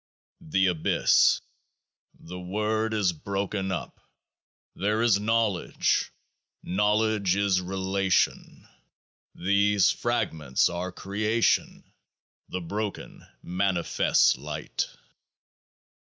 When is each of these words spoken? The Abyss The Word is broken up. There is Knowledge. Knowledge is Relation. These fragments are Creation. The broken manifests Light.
The 0.39 0.65
Abyss 0.65 1.41
The 2.19 2.39
Word 2.39 2.95
is 2.95 3.13
broken 3.13 3.71
up. 3.71 3.99
There 4.75 5.03
is 5.03 5.19
Knowledge. 5.19 6.11
Knowledge 6.63 7.35
is 7.35 7.61
Relation. 7.61 8.67
These 9.35 9.91
fragments 9.91 10.69
are 10.69 10.91
Creation. 10.91 11.83
The 12.49 12.61
broken 12.61 13.27
manifests 13.43 14.39
Light. 14.39 14.87